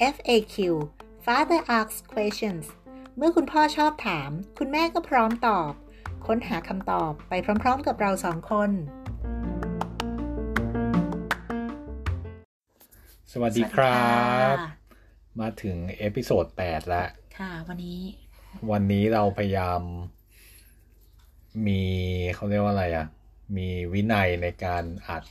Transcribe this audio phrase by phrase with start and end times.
[0.00, 0.56] FAQ
[1.26, 2.66] Father asks questions
[3.16, 5.72] เมื่อคุณพ่อชอบถาม คุณแม่ก็พร้อมตอบ
[6.26, 8.70] ค้นหาคำตอบไปพร้อมๆกับเราสองคน
[13.32, 14.08] สวัสดีครั
[14.54, 17.08] บสวัสดีค่ะมาถึง episode แปดแล้ว
[17.38, 18.00] ค่ะวันนี้
[18.70, 19.80] วันนี้เราพยายาม
[21.66, 21.82] มี
[22.34, 23.06] เขาเรียกว่าอะไรอะ
[23.56, 25.24] มีวินัยในการอัด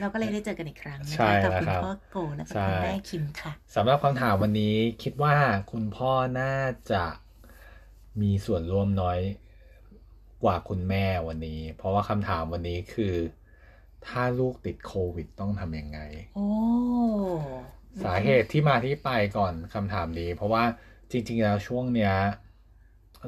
[0.00, 5.34] เราก็เลยได้เจอกันอีกครั้งนะใช่คะกับแล้วคุณครับพ่อโกและกับใช่คุณแม่คิมค่ะสำหรับคำถามวันนี้คิดว่า
[5.72, 6.56] คุณพ่อน่า
[6.92, 7.04] จะ
[8.20, 9.20] มีส่วนร่วมน้อย
[10.42, 13.14] กว่าคุณแม่วันนี้ เพราะว่าคำถามวันนี้คือ
[14.06, 16.00] ถ้าลูกติดโควิดต้องทำยังไง
[16.34, 16.46] โอ้
[18.04, 20.64] สาเหตุที่มาที่ไปก่อนคำถามนี้ เพราะว่า
[21.10, 22.14] จริง ๆ แล้วช่วงเนี้ย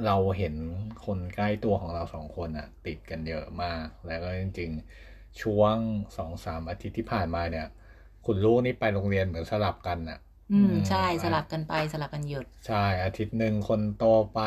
[0.07, 0.55] เราเห็น
[1.05, 5.79] คนใกล้ตัวของเราสองคนอะติดกันเยอะมาก แล้วก็จริง ๆ ช่วง
[6.17, 7.67] สองสามอาทิตย์ที่ผ่านมาเนี่ย
[8.27, 10.19] คุณลูกนี่ไปโรงเรียนเหมือนสลับกันอะ
[10.53, 14.41] อืมอืมใช่สลับกันไปสลับกันหยุด ใช่ อาทิตย์หนึ่งคนโตไป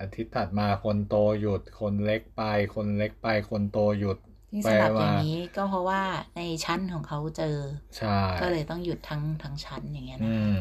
[0.00, 2.42] อาทิตย์ถัดมาคนโตหยุด คนเล็กไป
[2.74, 4.18] คนเล็กไปคนโตหยุด
[4.50, 6.02] ที่ไปสลับอย่างมานี้ก็เพราะว่า
[6.36, 7.56] ในชั้นของเขาเจอ
[7.96, 10.60] ใช่ก็เลยต้องหยุดทั้งทั้งชั้นอย่างเงี้ยนะอืม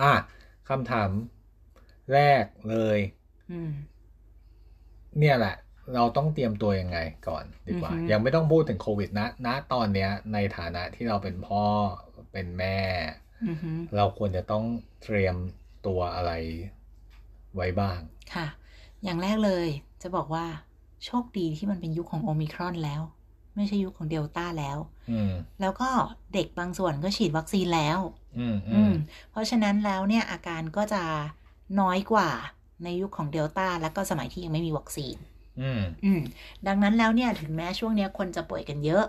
[0.00, 0.12] อะ
[0.68, 1.10] คำถาม
[2.12, 2.98] แรกเลย
[3.50, 3.70] อืม
[5.18, 5.54] เนี่ยแหละ
[5.94, 11.64] เราต้องเตรียมตัวยังไงก่อนดีกว่าอือฮึยังไม่ต้องพูดถึงโควิดนะณตอนเนี้ย ในฐานะที่เราเป็นพ่อ
[12.32, 12.78] เป็นแม่
[13.46, 14.64] อือฮึเราควรจะต้อง
[15.02, 15.36] เตรียม
[15.86, 16.32] ตัวอะไร
[17.54, 18.00] ไว้บ้าง
[18.34, 18.46] ค่ะ
[19.04, 19.68] อย่างแรกเลย
[20.02, 20.46] จะบอกว่า
[21.04, 23.02] โชคดีที่มันเป็นยุคของโอมิครอนแล้ว
[23.56, 24.78] ไม่ใช่ยุคของเดลต้าแล้ว
[25.10, 25.88] อืมแล้วก็
[26.34, 27.98] เด็กบางส่วนก็ฉีดวัคซีนแล้ว
[28.38, 28.92] อืมอืม
[29.30, 31.02] เพราะฉะนั้นแล้วเนี่ยอาการก็จะ
[31.80, 32.30] น้อยกว่า
[32.84, 35.16] ในยุคของเดลต้าแล้วก็สมัยที่ยังไม่มีวัคซีน
[35.60, 36.20] อืมอืม
[36.66, 39.04] ดังนั้นแล้วเนี่ยถึงแม้ช่วงเนี้ยคนจะป่วยกันเยอะ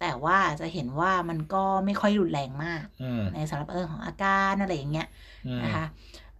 [0.00, 5.06] แต่ว่าจะเห็นว่ามันก็ไม่ค่อยรุนแรงมากอืมในสำหรับเรื่องของอาการอะไรอย่างเงี้ย
[5.46, 5.84] อืมนะคะ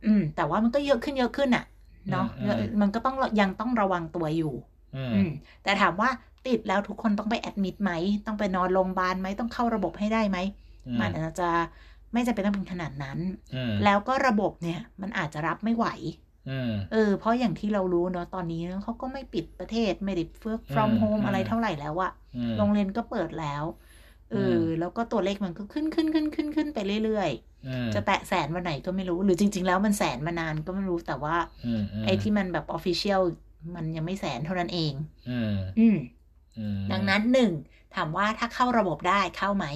[0.05, 1.65] อืม แต่ว่ามันก็เยอะขึ้นเยอะขึ้นอะ
[2.11, 4.55] เนาะอืมอืมมันก็ต้องยังต้องระวังตัวอยู่
[4.95, 5.29] อืมอืม
[5.63, 6.11] แต่ถามว่า
[6.47, 7.93] ติดแล้วทุกคนต้องไปแอดมิดไหม
[8.27, 10.39] ต้องไปนอนโรงพยาบาลไหมต้องเข้าระบบให้ได้ไหม
[10.87, 11.51] อืมมันอาจจะ
[12.13, 13.19] ไม่จำเป็นต้องเป็นขนาดนั้น
[13.55, 16.30] อืมแล้วก็ระบบเนี่ย มันอาจจะรับไม่ไหวอืม
[16.93, 23.65] เออ เพราะอย่างที่เรารู้เนาะตอนนี้เขาก็ไม่ปิดประเทศไม่ได้ work from อืม home อืมอะไรเท่าไหร่แล้วอะอืมโรงเรียนก็เปิดแล้ว
[24.31, 27.31] เออมแล้วก็ตัวเลขมันก็ขึ้นขึ้นขึ้นขึ้นขึ้นไปเรื่อย
[27.67, 33.23] อืมๆจะแตะแสนวันไหนก็ไม่รู้ หรือจริง ๆ แล้วมันแสนมานานก็ไม่รู้แต่ว่าอืมมไอ้ที่มันแบบ official
[33.75, 34.93] มันยังไม่แสนเท่านั้นเอง
[35.29, 35.97] อืมอืม
[36.59, 37.53] อืมดังนั้นหนึ่ง
[37.95, 39.67] ถามว่าถ้าเข้าระบบได้เข้าไหม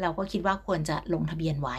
[0.00, 1.78] เราก็คิดว่าควรจะลงทะเบียนไว้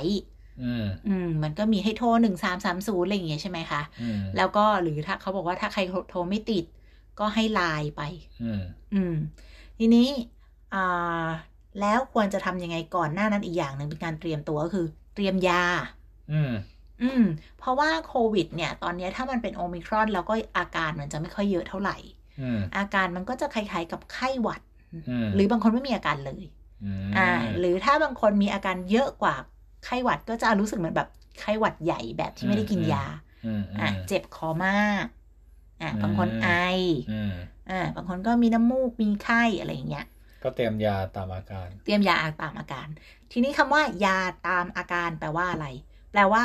[0.64, 6.66] อืมอืมมันก็มีให้โทรหนึ่งสามสามศูนย์อะไรอย่างเงี้ยใช่ไหมคะอืมแล้วก็หรือถ้าเขาบอกว่าถ้าใครโทรไม่ติด
[7.20, 8.02] ก็ให้ไลน์ไป
[8.44, 8.62] อืม
[8.94, 9.16] อืม
[9.78, 10.08] ทีนี้
[10.74, 11.26] อ่า
[11.80, 15.64] แล้วควรจะทำยังไงก่อนหน้านั้นอีกอย่างหนึ่งเป็นการเตรียมตัวก็คือ เตรียมยา
[16.32, 16.52] อืม
[17.02, 17.24] อืม
[17.60, 21.98] เพราะว่าโควิด เนี่ย ตอนเนี้ยถ้ามันเป็นโอมิครอน แล้วก็อาการมันจะไม่ค่อยเยอะเท่าไหร่
[22.42, 24.62] อืมอาการมันก็จะคล้ายๆกับไข้หวัด
[25.10, 26.44] อืมหรือบางคนไม่มีอาการเลย
[27.08, 29.36] มอ่า หรือถ้าบางคนมีอาการเยอะกว่า
[29.86, 31.10] ไข้หวัดก็จะรู้สึกเหมือนแบบ
[31.40, 33.06] ไข้หวัดใหญ่แบบที่ไม่ได้กินยา
[33.46, 35.06] อืมอะเจ็บคอมาก
[35.82, 36.48] อะอืมบางคนไอ
[37.12, 37.34] อืม
[37.70, 40.06] อ่าบางคนก็มีน้ำมูกมีไข้อะไรอย่างเงี้ย
[40.44, 42.88] ก็เตรียมยาตามอาการ เตรียมยาตามอาการ
[43.32, 44.18] ทีนี้คำว่ายา
[44.48, 45.68] ตามอาการแปลว่าอะไร
[46.12, 46.44] แปลว่า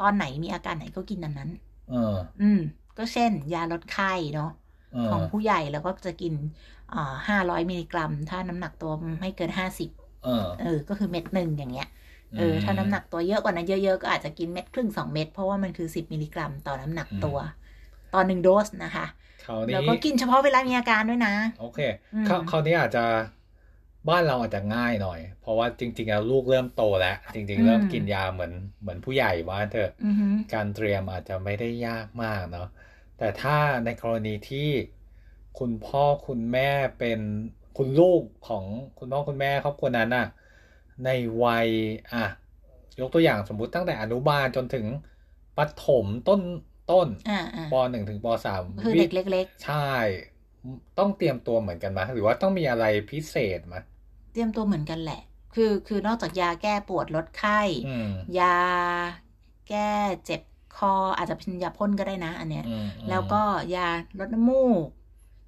[0.00, 1.50] ตอนไหนมีอาการไหนก็กินนั้นนั้น
[1.90, 2.60] เออ อืม
[2.98, 4.50] ก็เช่น ยาลดไข้เนาะ
[4.92, 6.34] เออของผู้ใหญ่แล้วก็จะกิน
[6.94, 9.90] อ่าห้าร้อยมิลลิกรัม ถ้าน้ำหนักตัวไม่เกินห้าสิบ
[10.24, 11.88] เออเออ ก็คือเม็ดหนึ่งอย่างเงี้ย
[12.34, 17.38] เออถ้าน้ำหนักตัวเยอะกว่านั้นเยอะๆ ก็อาจจะกินเม็ดครึ่งสองเม็ดเพราะว่ามันคือสิบมิลลิกรัมต่อน้ำหนักตัว
[18.10, 19.04] ต่อหนึ่งโดสนะคะ
[19.44, 21.78] คราวนี้แล้วก็กินเฉพาะเวลามีอาการด้วยนะ โอเค
[22.14, 23.04] อืมคราวคราวนี้อาจจะ
[24.08, 32.68] บ้านเราอาจจะง่ายหน่อย เพราะว่าจริง ๆ แล้วลูกเริ่มโตแล้ว จริง ๆ เริ่มกินยาเหมือนเหมือนผู้ใหญ่ว่าเถอะอือหือการเตรียมอาจจะไม่ได้ยากมากเนาะ
[33.18, 34.70] แต่ถ้าในกรณีที่
[35.58, 37.20] คุณพ่อคุณแม่เป็น
[37.76, 38.64] คุณลูกของ
[38.98, 40.26] คุณพ่อคุณแม่ครอบครัวนั้นน่ะ
[41.04, 41.10] ใน
[41.42, 41.68] วัย
[42.12, 42.24] อะ
[43.00, 44.86] ยกตัวอย่างสมมุติตั้งแต่อนุบาลจนถึง
[45.56, 46.40] ประถมต้น
[46.90, 49.90] ต้นอ่าอ่าปหนึ่งถึงปสามคือเด็กเล็กใช่
[50.98, 55.20] ต้องเตรียมตัวเหมือนกันไหมหรือว่าต้องมีอะไรพิเศษไหมๆเตรียมตัวเหมือนกันแหละ
[55.54, 58.56] คือคือนอกจากยาแก้ปวดลดไข้อืมยา
[59.68, 59.90] แก้
[60.24, 60.40] เจ็บ
[60.76, 63.42] คออาจจะเป็นยาพ่นก็ได้นะ อันเนี้ยอืมแล้วก็
[63.74, 64.86] ยาลดน้ำมูก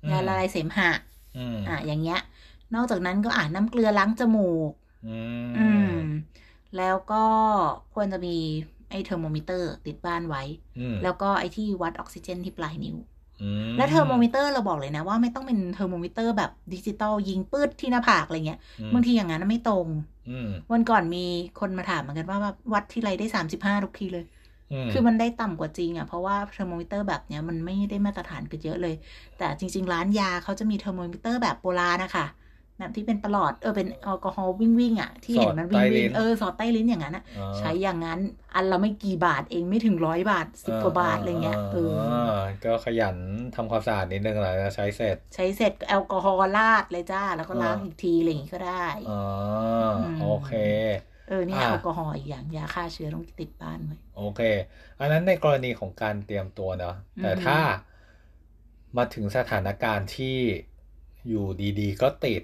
[0.03, 0.91] อืมยาละลายเสมหะ
[1.37, 2.21] อืมอะอย่างเงี้ย
[2.75, 4.73] นอกจากนั้นก็อ่าน้ำเกลือล้างจมูก
[5.07, 5.13] อื
[5.55, 5.93] อืมม
[6.75, 7.17] แล้วก็
[7.95, 8.31] ควรจะมี
[8.91, 10.43] ไอ้เทอร์โมมิเตอร์ติดบ้านไว้
[10.79, 12.97] อืมแล้วก็ไอ้ที่วัดออกซิเจนที่ปลายนิ้ว
[13.43, 19.89] อืมและเทอร์โมมิเตอร์เราบอกเลยนะว่าไม่ต้องเป็นเทอร์โมมิเตอร์แบบดิจิตอลยิงปืดที่หน้าผากอะไรเงี้ยอืมบางทีอย่างนั้นไม่ตรง
[20.29, 21.19] อืมวันก่อนมี
[21.61, 24.25] คนมาถามเหมือนกันว่าแบบวัดที่ไรได้สามสิบห้าทุกทีเลย
[24.71, 28.95] มคือมันได้ต่ำกว่าจริงอะเพราะว่าเทอร์โมมิเตอร์แบบเนี้ยมันไม่ได้มาตรฐานกันเยอะเลย
[29.39, 32.27] แต่จริง ๆ ร้านยาเขาจะมีเทอร์โมมิเตอร์แบบโบราณนะคะ
[32.79, 38.21] แบบที่เป็นประหลอดเออเป็นแอลกอฮอล์วิ่งวิ่งๆอะ ที่เห็นมันวิ่งวิ่งเออสอดใต้ลิ้นอย่างนั้นอะอ๋อใช้อย่างนั้น
[38.55, 43.17] อันละไม่กี่บาทเองไม่ถึงร้อยบาทสิบกว่าบาทอะไรเงี้ยเออก็ขยัน
[43.55, 49.13] ทำความสะอาดนิดนึงแหละใช้เสร็จ ใช้เสร็จแอลกอฮอล์ราดเลยจ้า แล้วก็ล้างอ่าอีกทีอะไรอย่างงี้ก็ได้อ๋อ
[49.81, 50.51] อมโอเค
[51.29, 54.41] เออนี่อ่าแอลกอฮอล์อีกอย่างยาฆ่าเชื้อต้องติดบ้านไว้โอเค
[55.01, 57.59] อันนั้นในกรณีของการเตรียมตัวเนาะแต่อืมถ้า
[58.97, 60.39] มาถึงสถานการณ์ที่
[61.29, 61.47] อยู่
[61.81, 62.43] ดีๆ ก็ติด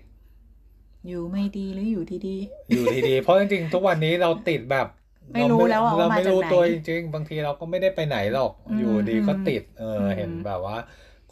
[1.08, 2.36] อยู่ไม่ดีหรืออยู่ดี
[2.70, 4.86] อยู่ดีๆเพราะจริงๆทุกวันนี้เราติดแบบ
[5.32, 10.76] ไม่รู้แล้วอะเราว่ามาไม่จากรู้ไหนตัวจริงๆบางทีเราก็ไม่ได้ไปไหนหรอกอืมอยู่ดีก็ติด เอออมเห็นแบบว่า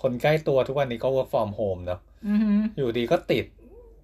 [0.03, 3.45] คนใกล้ตัวทุกวันนี้ก็ work from home เนาะๆอือหืออยู่ดีก็ติด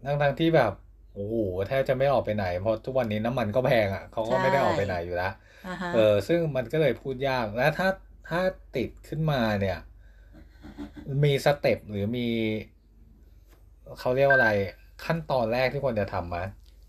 [0.04, 0.72] ทั้งๆที่แบบ
[1.14, 1.34] โอ้โห
[1.68, 5.32] แทบจะไม่ออกไปไหน เพราะทุกวันนี้น้ำมันก็แพงอะเขาก็ไม่ได้ออกไปไหนอยู่แล้ว
[5.66, 7.88] อ่าฮะเออ ซึ่งมันก็เลยพูดยากแล้วถ้า
[8.28, 8.40] ถ้า
[8.76, 9.78] ติดขึ้นมาเนี่ย
[11.24, 12.28] มีสเต็ปหรือมี
[14.00, 14.50] เขาเรียกว่าอะไร
[15.04, 16.36] ขั้นตอนแรกที่ควรจะทำไหม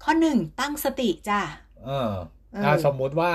[0.04, 1.40] ข้อหนึ่งตั้งสติจ้า
[1.86, 2.12] เออ
[2.54, 3.32] เอออ่อ่าสมมุติว่า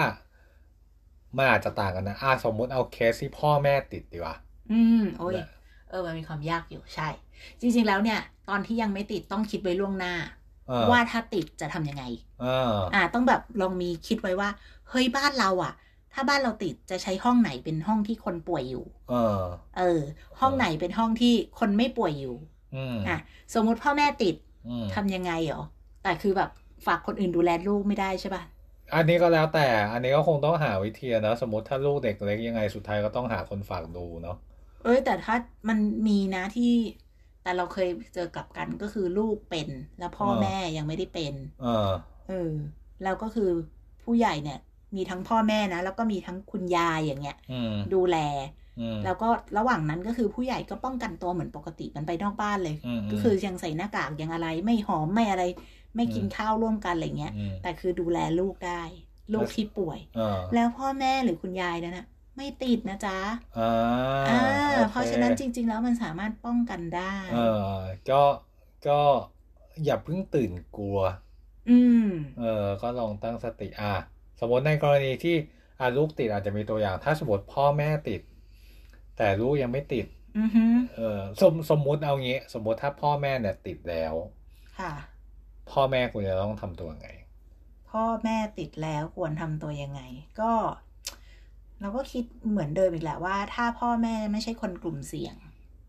[1.36, 4.36] มันอาจจะต่างกันนะอ่าสมมุติเอาเคสที่พ่อแม่ติดดีกว่า
[4.72, 5.48] อืมโอ้ยเนี่ย
[5.88, 7.08] เออมันมีความยากอยู่ใช่
[7.60, 10.14] จริง ๆ แล้วเนี่ย ตอนที่ยังไม่ติดต้องคิดไว้ล่วงหน้า
[10.68, 12.04] เออว่าถ้าติดจะทำยังไง
[12.40, 14.48] เอออ่า ต้องแบบลองมีคิดไว้ว่า
[14.90, 15.72] เฮ้ยบ้านเราอะ
[16.12, 19.42] ถ้าบ้านเราติดจะใช้ห้องไหนเป็นห้องที่คนป่วยอยู่ เออ
[19.78, 20.00] เออ
[20.40, 22.36] ห้องไหนเป็นห้องที่คนไม่ป่วยอยู่
[22.74, 23.16] อืมอะ
[23.54, 24.51] สมมุติพ่อแม่ติดอืม
[24.94, 25.62] ทำยังไงเหรอ
[26.02, 26.50] แต่คือแบบ
[26.86, 28.42] ฝากคนอื่นดูแลลูกไม่ได้ใช่ป่ะ
[28.94, 34.36] อันนี้ก็แล้วแต่ อันนี้ก็คงต้องหาวิธีนะ สมมติถ้าลูกเด็กเล็กยังไงสุดท้ายก็ต้องหาคนฝากดูเนาะ
[34.84, 35.34] เอ้ยแต่ถ้า
[35.68, 35.78] มัน
[36.08, 36.72] มีนะที่
[37.42, 39.68] แต่เราเคยเจอกลับกันก็คือลูกเป็น
[39.98, 41.88] แล้วพ่อแม่ยังไม่ได้เป็น เออ
[42.28, 42.52] เออ
[43.02, 43.50] แล้วก็คือ
[44.04, 44.58] ผู้ใหญ่เนี่ย
[44.96, 48.61] มีทั้งพ่อแม่นะ แล้วก็มีทั้งคุณยายอย่างเงี้ยอืมดูแลอืม
[49.04, 49.28] แล้วก็
[49.58, 55.44] ระหว่างนั้นก็คือผู้ใหญ่ก็ป้องกันตัวเหมือนปกติมันไปนอกบ้านเลยอืมก็คือยังใส่หน้ากากยังอะไร ไม่หอมไม่อะไร
[55.96, 58.82] ไม่กินอืมข้าวร่วมกันอะไรเงี้ยอืมแต่คือดูแลลูกได้
[59.34, 63.18] ลูกที่ป่วยเออแล้วพ่อแม่หรือคุณยายนั่นนะไม่ติดนะจ๊ะ
[63.58, 63.70] อ่า
[64.28, 64.40] อ่า
[64.74, 67.38] โอคเพราะฉะนั้นจริง ๆ แล้วมันสามารถป้องกันได้ เอ
[67.72, 67.76] อ
[68.10, 68.22] ก็
[68.88, 69.00] ก็
[69.84, 70.98] อย่าเพิ่งตื่นกลัว
[71.70, 72.08] อืม
[72.40, 73.94] เออ ก็ลองตั้งสติอะ
[74.40, 75.36] สมมติในกรณีที่
[75.80, 78.20] อะลูกติดอาจจะมีตัวอย่าง ถ้าสมมติพ่อแม่ติด
[79.22, 80.06] แต่ลูกยังไม่ติด
[80.38, 80.64] อือฮึ
[80.96, 84.14] เออสมสมมุติเอางี้ สมมติถ้าพ่อแม่เนี่ยติดแล้ว
[84.78, 84.92] ค่ะ
[85.70, 87.08] พ่อแม่ควรจะต้องทำตัวไง
[87.90, 90.00] พ่อแม่ติดแล้วควรทำตัวยังไง
[90.40, 90.52] ก็
[91.80, 95.36] เราก็คิดเหมือนเดิมอีกแหละว่า ถ้าพ่อแม่ไม่ใช่คนกลุ่มเสี่ยง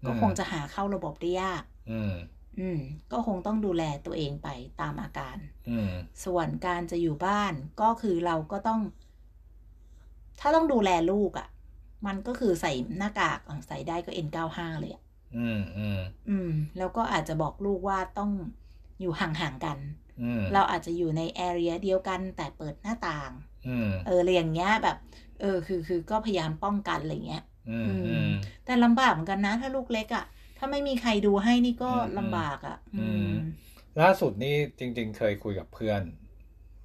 [0.06, 2.13] ก็อืมคงจะหาเข้าระบบได้ยาก อืม
[2.59, 2.79] อืม
[3.12, 4.50] ก็คงต้องดูแลตัวเองไป
[4.81, 5.38] ตามอาการ
[5.69, 5.91] อืม
[6.25, 8.81] ส่วนการจะอยู่บ้านก็คือเราก็ต้อง
[10.39, 11.47] ถ้าต้องดูแลลูกอะ่ะ
[12.05, 15.01] มันก็คือใส่หน้ากากอะใส่ได้ก็ N95 เลยอะ
[15.35, 18.31] อืมอืมอืม แล้วก็อาจจะบอกลูกว่าต้อง
[19.00, 19.79] อยู่ห่างๆกัน
[20.21, 23.31] อืมเราอาจจะอยู่ในแอเรียเดียวกันแต่เปิดหน้าต่าง
[23.65, 24.97] อืมเอออะไรอย่างเงี้ยแบบ
[25.41, 28.29] เออคือคือก็พยายามป้องกันอะไรเงี้ยอืมอืม
[28.65, 30.23] แต่ลำบากเหมือนกันนะ ถ้าลูกเล็กอะ่ะ
[30.57, 33.29] ถ้าไม่มีใครดูให้นี่ก็อืมลำบากอะ่ะอือืมม
[34.01, 36.01] ล่าสุดนี่จริง ๆ เคยคุยกับเพื่อน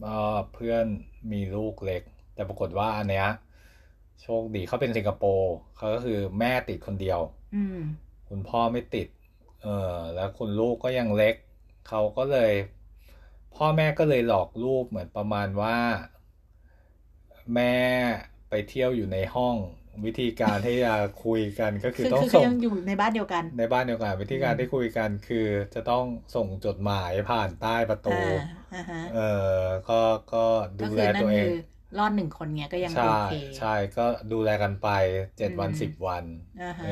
[0.02, 0.84] เอ่อเพื่อน
[1.32, 2.02] มีลูกเล็ก
[2.34, 3.28] แต่ปรากฏว่าอันเนี้ย
[4.22, 7.20] โชคดีเขาเป็นสิงคโปร์เขาก็คือแม่ติดคนเดียว
[7.54, 7.78] อืม
[8.28, 9.08] คุณพ่อไม่ติด
[9.62, 11.34] เออแล้วคุณลูกก็ยังเล็ก
[11.88, 12.52] เขาก็เลย
[13.56, 15.76] พ่อแม่ก็เลยหลอกลูกเหมือนประมาณว่า
[17.54, 17.76] แม่
[18.50, 19.56] ไปเที่ยวอยู่ในห้อง
[20.04, 20.94] วิธีการที่จะ
[21.24, 28.44] คุยกันก็คือคือต้องคือส่งยังอยู่ในบ้านเดียวกัน ในบ้านเดียวกัน วิธีการอืมที่คุยกันคือจะต้องส่งจดหมายผ่านใต้ประตูอ่า
[28.74, 30.00] อ่าฮะเออก็
[30.34, 30.44] ก็
[30.80, 31.56] ดูก็คืแลอนั่ตันวเอคืงอ
[31.96, 33.26] รอดหนึ่งคนเนี้ยก็ยังโอใช่เค
[33.56, 33.66] ใช่
[33.96, 34.86] ก็ดูแลกันไป
[35.36, 36.24] เจ็ดวันอืมสิบวัน
[36.58, 36.88] อ่าฮะเออ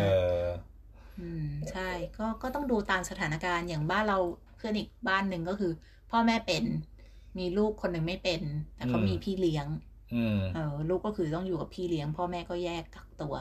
[1.18, 1.80] อืมใช่
[2.16, 4.16] ก็ก็ต้องดูตามสถานการณ์อย่างบ้านเรา
[4.56, 5.68] เพื่อนอีกบ้านหนึ่งก็คือ
[6.08, 6.64] พ่อแม่เป็น
[7.38, 8.42] มีลูกคนหนึ่งไม่เป็น
[8.74, 9.68] แต่เขาอืมมีพี่เลี้ยง
[10.12, 13.34] อืมเออ ลูกก็คือต้องอยู่กับพี่เลี้ยง พ่อแม่ก็แยกกักตัว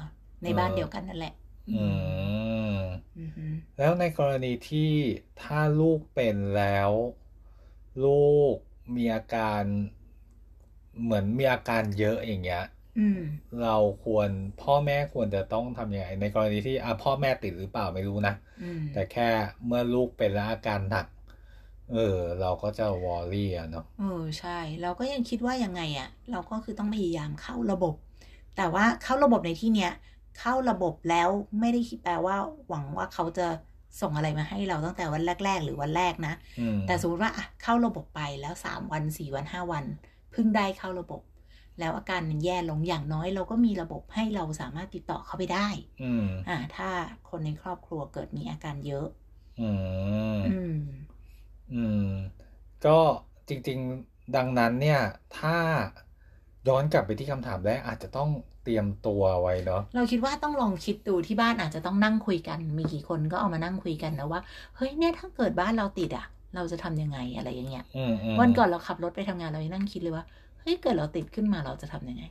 [0.44, 1.34] ในเออบ้านเดียวกันนั่นแหละ
[1.68, 2.86] อืม
[3.20, 3.46] อือฮึ
[3.78, 4.92] แล้วในกรณีที่
[5.42, 6.92] ถ้าลูกเป็นแล้ว
[8.04, 8.56] ลูก
[8.96, 9.64] มีอาการ
[11.04, 12.64] เหมือนมีอาการเยอะอย่างเงี้ย
[13.00, 13.20] อืม
[13.64, 13.76] เรา
[14.06, 14.30] ควร
[14.62, 18.34] พ่อแม่ควรจะต้องทำยังไงในกรณีที่อะพ่อแม่ติดหรือเปล่าไม่รู้นะ
[18.64, 19.28] อืมแต่แค่
[19.66, 21.08] เมื่อลูกเป็นแล้วอาการหนัก
[21.94, 27.96] เออ เราก็จะวอรี่อะเนาะเออใช่ เราก็ยังคิดว่ายังไงอะ่ะเราก็คือต้องพยายามเข้าระบบ
[28.58, 29.92] แต่ว่าเข้าระบบในที่เนี้ย
[30.40, 32.36] เข้าระบบแล้วไม่ได้แปลว่า
[32.70, 33.48] หวังว่าเขาจะ
[34.02, 39.86] ส่งอะไรมาให้เราตั้งแต่วันแรก ๆ หรือวันแรกนะอืมแต่สมมติว่าอะเข้าระบบไปแล้วสามวันสี่วันห้าวัน
[40.36, 41.22] เพิ่งได้เข้าระบบ
[41.80, 45.68] แล้วอาการมันแย่ลงอย่างน้อย เราก็มีระบบให้เราสามารถติดต่อเข้าไปได้
[46.04, 46.90] อืมอ่า ถ้า
[47.30, 49.08] คนในครอบครัวเกิดมีอาการเยอะ
[49.62, 49.70] อื
[50.38, 50.78] มอืม
[51.74, 52.10] อืม
[52.86, 52.98] ก็
[53.48, 55.02] จริง ๆ ดังนั้นเนี่ย
[55.40, 55.58] ถ้า
[56.68, 58.30] ย้อนกลับไปที่คำถามแรกอาจจะต้อง
[58.64, 64.42] เตรียมตัวไว้เนาะเราคิดว่าต้องลองคิดดูที่บ้านอาจจะต้องนั่งคุยกัน มีกี่คนก็เอามานั่งคุยกันนะว่า
[64.76, 66.26] เฮ้ยเนี่ยถ้าเกิดบ้านเราติดอะ
[66.56, 70.26] เราจะทำยังไงอะไรอย่างเงี้ยอืมอืมวันก่อนเราขับรถไปทำงานเรายังนั่งคิดเลยว่า
[70.62, 72.24] เฮ้ยเกิดเราติดขึ้นมาเราจะทำยังไง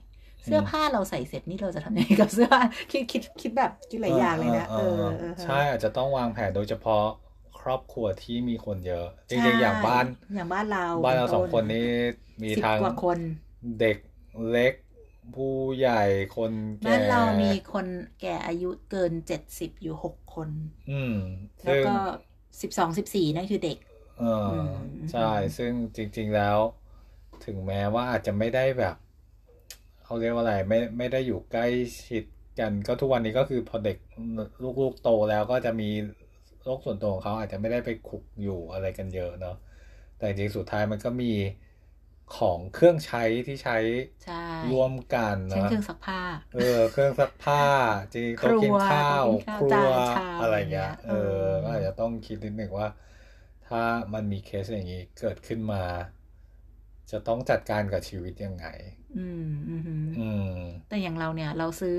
[0.44, 2.62] เสื้อผ้าเราใส่เสร็จนี่เราจะทำยังไงกับเสื้อผ้า
[2.92, 7.04] คิดคิดคิดแบบคิดหลายอย่างเลยนะเออเออใช่อาจจะต้องวางแผนโดยเฉพาะ
[7.60, 10.04] ครอบครัวที่มีคนเยอะจริงๆอย่างบ้าน
[10.34, 11.88] อย่างบ้านเราบ้านเราสองป็คนนี้
[12.42, 13.18] มีสิบทั้งกว่าคน
[13.80, 13.98] เด็ก
[14.50, 14.74] เล็ก
[15.34, 16.02] ผู้ใหญ่
[16.36, 16.52] คน
[16.82, 17.86] แก่บ้านเรามีคน
[18.20, 20.48] แก่อายุเกินเจ็ดสิบอยู่หกคน
[20.90, 21.16] อืม
[21.64, 21.96] แล้วซึ่งก็
[22.62, 23.78] สิบสองสิบสี่นั่นคือเด็ก
[24.18, 24.68] เอออม
[25.10, 26.58] ใช่ ซึ่งจริง ๆแล้ว
[27.44, 28.96] ถึงแม้ว่าอาจจะไม่ได้แบบ
[30.04, 31.66] เขาเรียกว่าอะไรไม่ไม่ได้อยู่ใกล้
[32.06, 32.24] ชิด
[32.60, 33.96] กันก็ทุกวันนี้ก็คือพอเด็ก
[34.80, 35.90] ลูกๆโตแล้วก็จะมี
[36.62, 39.56] โลกส่วนตัวของเขาอาจจะไม่ได้ไปขุกอยู่อะไรกันเยอะเนาะ
[40.18, 41.32] แต่จริงๆสุดท้ายมันก็มี
[42.36, 43.78] ของเครื่องใช้ที่ใช้
[44.24, 46.20] ใช่ร่วมกันเช่นเนาะเครื่องซักผ้า
[46.54, 47.62] เออ เครื่องซักผ้า
[48.12, 51.12] จริงๆครัโต๊ะวกินข้าวโต๊ะกินข้าวครัวจานชามอะไรเงี้ยอะไรเงี้ยเออเอ
[51.46, 52.88] อก็อาจจะต้องคิดนิดหนึ่งว่า
[53.68, 53.82] ถ้า
[54.14, 55.82] มันมีเคสอย่างนี้เกิดขึ้นมา
[57.10, 58.66] จะต้องจัดการกับชีวิตยังไง
[59.18, 61.96] อืมอืมอืมอืมแต่อย่างเราเนี่ย เราซื้อ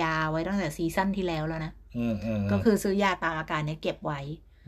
[0.00, 4.20] ยาไว้ตั้งแต่ซีซั่นที่แล้วแล้วนะอืมอืมก็คือซื้อยาตามอาการเนี่ยเก็บไว้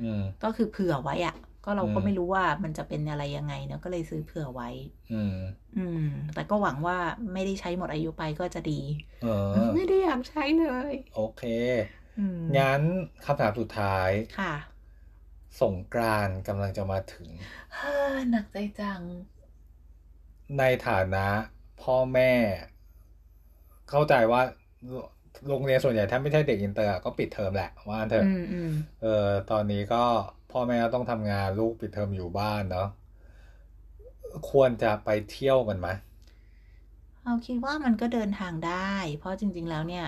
[0.02, 4.70] อืมก็คือเผื่อไว้อะก็เราก็อืมไม่รู้ว่ามันจะเป็นอะไรยังไงเนาะก็เลยซื้อเผื่อไว้
[5.12, 5.36] อืม
[5.78, 6.98] อืม แต่ก็หวังว่า
[7.32, 8.80] ไม่ได้ใช้หมดอายุไปก็จะดี
[9.22, 11.42] เออ ไม่ได้อยากใช้เลย โอเค
[12.18, 12.82] อืมงั้น
[13.24, 14.54] คำถามสุดท้าย ค่ะ
[15.60, 17.30] สงกรานต์กำลังจะมาถึง
[17.74, 19.02] เฮ้อหนักใจจัง
[20.58, 21.26] ในฐานะ
[21.82, 22.32] พ่อแม่
[23.90, 24.40] เข้าใจว่า
[25.48, 28.70] โรงเรียนส่วนใหญ่ถ้าไม่ใช่เด็กอินเตอร์อะก็ปิดเทอมแหละว่างั้นเถอะอืมอืม
[29.02, 30.04] เออ ตอนนี้ก็
[30.52, 32.88] พ่อแม่ก็ต้องทำงานลูกปิดเทอมอยู่บ้านเนาะ
[34.50, 35.88] ควรจะไปเที่ยวกันไหม
[37.24, 40.06] เราคิดว่ามันก็เดินทางได้ เพราะจริง ๆ แล้วเนี่ย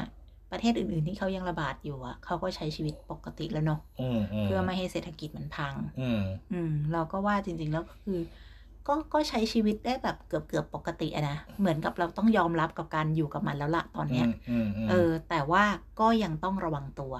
[0.50, 6.20] ประเทศอื่น ๆ ที่เขายังระบาดอยู่อะเขาก็ใช้ชีวิตปกติแล้วเนาะอืมอืมเพื่อไม่ให้เศรษฐกิจมันพังอืม
[6.52, 8.20] อืมเราก็ว่าจริง ๆ แล้วก็คือ
[8.86, 15.64] ก็ก็ใช้ชีวิตได้แบบเกือบเกือบปกติอะนะเหมือนกับเราต้องยอมรับกับการอยู่กับมันแล้วละตอนเนี้ยอืมอืมเออ แต่ว่า
[16.00, 17.12] ก็ยังต้องระวังตัว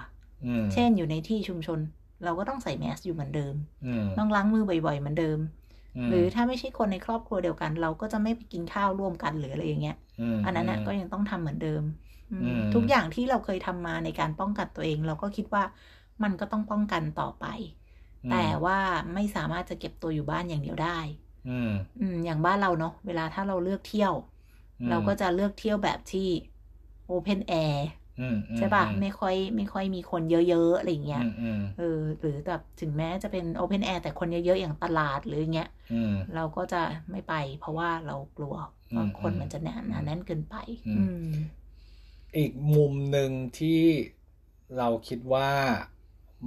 [0.46, 1.78] อืมเช่นอยู่ในที่ชุมชน
[2.24, 3.54] เราก็ต้องใส่แมสอยู่เหมือนเดิม
[3.84, 5.38] อืมต้องล้างมือบ่อยๆเหมือนเดิม
[6.06, 9.96] มหรือถ้าไม่ใช่คนในครอบครัวเดียวกัน เราก็จะไม่ไปกินข้าวร่วมกันหรืออะไรอย่างเงี้ย
[10.34, 12.07] มอันนั้นน่ะก็ยังต้องทำเหมือนเดิมอืมอืม
[12.74, 15.64] ทุกอย่างที่เราเคยทำมาในการป้องกันตัวเอง เราก็คิดว่า
[16.22, 17.44] มันก็ต้องป้องกันต่อไป
[18.24, 18.78] อืมแต่ว่า
[19.14, 20.98] ไม่สามารถจะเก็บตัวอยู่บ้านอย่างเดียวได้
[21.48, 21.70] อืม
[22.00, 24.12] อืมอย่างบ้านเราเนาะเวลาถ้าเราเลือกเที่ยว
[24.80, 26.28] อืมเราก็จะเลือกเที่ยวแบบที่
[27.06, 27.86] โอเพนแอร์
[28.20, 38.54] อืมอืมใช่ป่ะอืมไม่ค่อยไม่ค่อยมีคนเยอะๆอะไรอย่างเงี้ยอืมอืมเออหรือแบบถึงแม้จะเป็น open air แต่คนเยอะๆอย่างตลาดหรืออย่างเงี้ยอืมเราก็จะไม่ไป เพราะว่าเรากลัว
[38.92, 40.54] อืมว่าคนอืมมันจะแน่นหนาแน่นเกินไป
[42.34, 43.82] อืมอืมอีกมุมหนึ่งที่
[44.76, 45.52] เราคิดว่า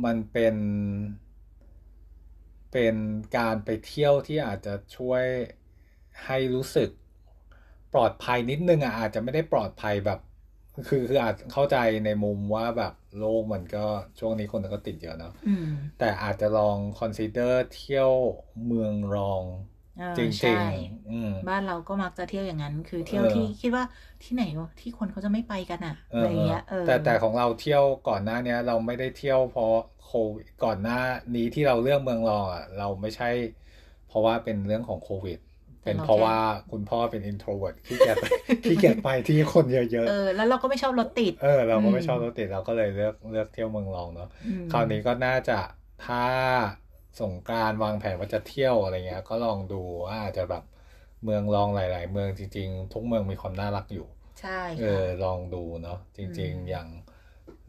[0.06, 0.56] มันเป็น
[2.72, 2.96] เป็น
[3.38, 5.24] การไปเที่ยวที่อาจจะช่วย
[6.26, 6.90] ให้รู้สึก
[7.94, 10.20] ปลอดภัยนิดนึงอะอาจจะไม่ได้ปลอดภัยแบบ
[10.88, 13.86] คือคืออาจเข้าใจในมุมว่าแบบโลกมันก็
[14.20, 15.68] ช่วงนี้คนก็ติดเยอะเนาะอืม
[16.00, 18.12] แต่อาจจะลอง consider เที่ยว
[18.66, 19.81] เมืองรองอ่า
[20.18, 23.84] จริงใช่ๆอืมบ้านเราก็มักจะเที่ยวอย่างนั้น คือเที่ยวเออที่คิดว่า
[24.24, 29.74] ที่ไหนวะที่คนเขาจะไม่ไปกันอะเออะไรออย่างเงี้ยเออแต่แต่ของเราเที่ยวก่อนหน้าเนี้ย เราไม่ได้เที่ยวเพราะ
[30.06, 31.00] โควิดก่อนหน้า
[31.36, 33.30] นี้ที่เราเลือกเมืองรองอะเราไม่ใช่
[34.08, 35.38] เพราะว่าเป็นเรื่องของโควิด
[35.84, 36.38] เป็นเพราะว่า
[36.72, 38.26] คุณพ่อเป็น introvert ขี้เกียจไป
[38.66, 45.60] ขี้เกียจไปที่คนเยอะเออ แล้วเราก็ไม่ชอบรถติดๆเออ เราก็ไม่อืมชอบรถติด เราก็เลยเลือกเลือกเที่ยวเมืองรองเนาะอืมคราวนี้ก็น่าจะ
[46.06, 46.24] ถ้า
[47.20, 50.64] สงกรานต์วางแผนว่าจะเที่ยวอะไรเงี้ย ก็ลองดูว่าอาจจะแบบ
[51.24, 54.08] เมืองรองหลาย ๆ เมืองจริง ๆ ทุกเมืองมีความน่ารักอยู่
[54.40, 56.88] ใช่เอค่ะอลองดูเนาะจริงอืมๆอย่าง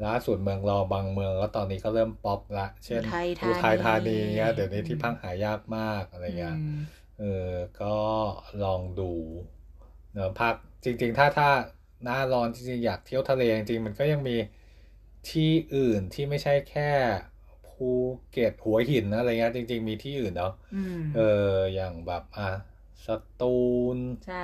[0.04, 6.76] ล่าสุดเมืองรองบางเมืองก็ตอนนี้ก็เริ่มป๊อปละเช่นอุทัยธานีอุทัยธานีเงี้ยเดี๋ยวนี้อืมที่พักหายากมากอะไรเงี้ยอืม
[7.18, 7.50] เออ
[7.82, 7.94] ก็
[8.64, 9.12] ลองดู
[10.14, 11.48] เนอะพักจริง ๆ ถ้าถ้า
[12.04, 14.36] หน้าร้อนจริงๆอยากเที่ยวทะเลจริงๆมันก็ยังมี
[15.30, 16.90] ที่อื่นที่ไม่ใช่แค่
[17.82, 17.90] ภู
[18.32, 22.50] เก็ตหัวหินอะไรเงี้ยจริง ๆ มีที่อื่นเนาะอืมเอออย่างแบบอะ
[23.06, 23.08] ส
[23.40, 23.46] ตู
[23.96, 24.34] ลใช่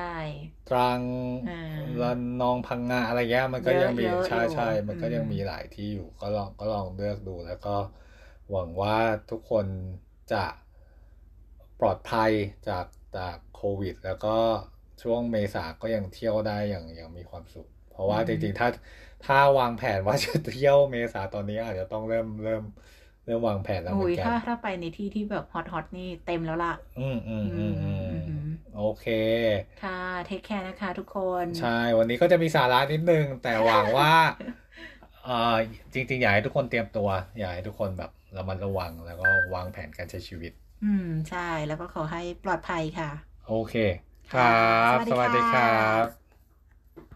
[0.68, 1.02] ตรัง
[1.46, 1.54] อ่า
[2.00, 7.76] ระนองพังงาอะไรเงี้ยมันก็ยังมีเยอะๆใช่อยู่ใช่มันก็ยังอืมมีหลายที่อยู่ ก็ลองก็ลองเลือกดูแล้วก็
[8.50, 8.96] หวังว่า
[9.30, 9.66] ทุกคน
[10.32, 10.44] จะ
[11.80, 12.30] ปลอดภัย
[12.68, 14.36] จากจากโควิด แล้วก็
[15.02, 18.68] ช่วงเมษาก็ยังเที่ยวได้อย่างอย่างมีความสุข เพราะว่าจริงๆถ้า
[19.26, 22.64] ถ้าวางแผนว่าจะเที่ยวเมษาตอนนี้อาจจะต้องเริ่มเริ่ม
[23.28, 28.42] เริ่มวางแผนแล้วเหมืโอ้อยนกัถ้านถ้าไปในที่ที่แบบฮอตฮอตนี่เต็มแล้วล่ะอืมอืมอืมอืมอืม
[28.74, 29.04] โอเค
[29.80, 34.10] ค่ะเทคแคร์นะคะทุกคน ใช่ วันนี้ก็จะมีสาระนิดนึง แต่หวังว่า
[35.24, 35.56] เอ่อ
[35.94, 37.08] จริงๆ อยากให้ทุกคนเตรียมตัว
[37.38, 43.08] อยากให้ทุกคนแบบระมัดระวังแล้วก็วางแผนการใช้ชีวิต อืม ใช่แล้วก็ขอให้ปลอดภัยค่ะ
[43.46, 43.74] โอเค
[44.32, 44.44] ครั
[44.90, 45.64] บ สวัสดีสวัสดีคค่ะรั
[46.04, 46.27] บ